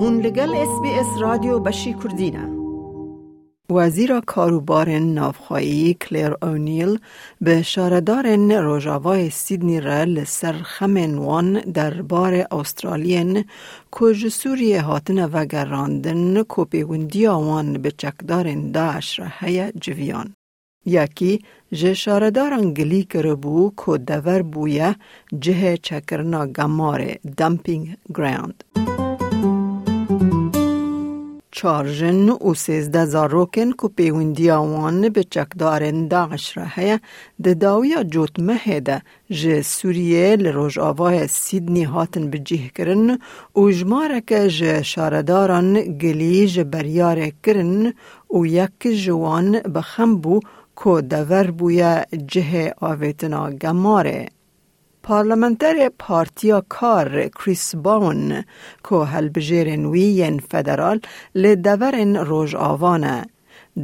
[0.00, 2.48] هون لگل اس بی اس رادیو بشی کردینه
[3.70, 6.98] وزیر کاروبار نافخایی کلیر اونیل
[7.40, 8.26] به شاردار
[8.60, 13.44] روژاوای سیدنی را لسر خمنوان در بار استرالین
[13.90, 20.34] کج سوریه هاتن و گراندن کوپیوندی آوان به چکدار داعش را هیا جویان.
[20.86, 24.96] یکی جه شاردار گلی کربو که دور بویه
[25.40, 28.64] جه چکرنا گمار دمپینگ گراند.
[31.58, 36.98] چارجن و سیزده زاروکن که پیوندی آوان به چکدارن داعش را هیا.
[37.42, 43.18] ده داویا جوت مهده جه سوریه لروژ آواه سیدنی هاتن به جیه کرن.
[43.56, 47.92] و جماره که جه شارداران گلی جه بریاره کرن.
[48.34, 50.40] و یک جوان بخم بو
[50.84, 54.37] که دور بویا جه آویتنا گماره.
[55.08, 58.44] پارلمانتر پارتیا کار کریس باون
[58.88, 61.00] که هلبجیرن ویین فدرال
[61.34, 63.26] لدورن روژ آوانه.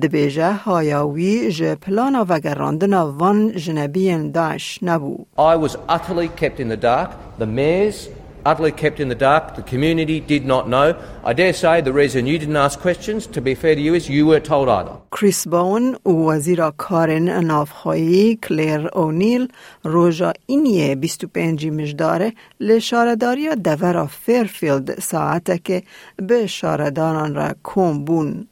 [0.02, 5.26] دبیجه هایاوی جه پلانا وگراندنا وان جنبین داش نبو.
[5.38, 7.10] I was utterly kept in the dark.
[7.38, 8.08] The mayors
[8.46, 9.56] utterly kept in the dark.
[9.56, 10.88] The community did not know.
[11.24, 14.08] I dare say the reason you didn't ask questions, to be fair to you, is
[14.08, 14.96] you weren't told either.
[15.12, 19.48] کریس باون و وزیر کارن نافخایی کلیر اونیل
[19.84, 25.82] روژا اینیه 25 مجداره لشارداری دورا فیرفیلد ساعته که
[26.16, 28.48] به شارداران را کم بون.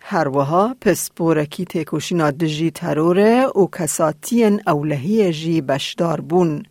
[0.00, 6.62] هر وها پس بورکی تکوشینا دجی تروره و کساتین اولهی جی بشدار بون.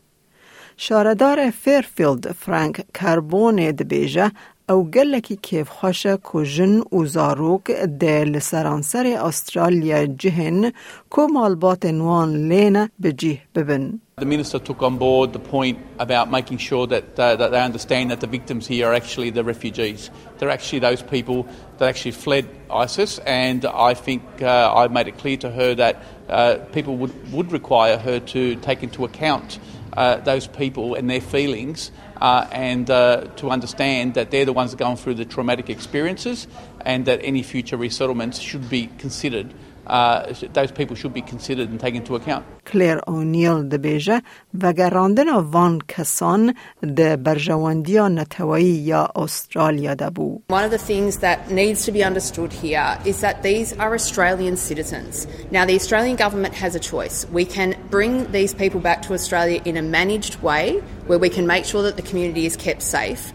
[0.76, 4.30] شاردار فیرفیلد فرانک کاربون دبیجه
[4.68, 10.72] او گلکی کیف خوشه که جن و زاروک ده لسرانسر استرالیا جهن
[11.10, 14.00] که مالبات نوان لینه بجیه ببن.
[14.20, 18.10] The minister took on board the point about making sure that, uh, that they understand
[18.10, 20.10] that the victims here are actually the refugees.
[20.38, 21.38] They're actually those people
[21.78, 25.94] that actually fled ISIS, and I think uh, I made it clear to her that
[26.28, 29.58] uh, people would, would require her to take into account
[29.93, 34.75] uh, those people and their feelings uh, and uh, to understand that they're the ones
[34.75, 36.47] going through the traumatic experiences
[36.81, 39.53] and that any future resettlements should be considered
[39.86, 42.44] Uh, those people should be considered and taken into account.
[42.66, 44.22] کلیر اونیل دبیجه
[44.62, 46.54] و گراندن وان کسان
[46.96, 50.42] ده برجواندیا نتوایی یا استرالیا دبو.
[50.48, 54.56] One of the things that needs to be understood here is that these are Australian
[54.56, 55.26] citizens.
[55.50, 57.26] Now, the Australian government has a choice.
[57.32, 60.64] We can bring these people back to Australia in a managed way
[61.08, 63.32] where we can make sure that the community is kept safe.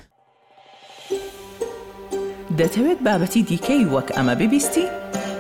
[2.58, 4.86] دەتەوێت بابەتی دیکەی وەک ئەمە ببیستی؟